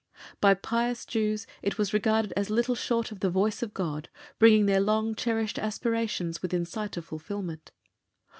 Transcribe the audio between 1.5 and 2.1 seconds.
it was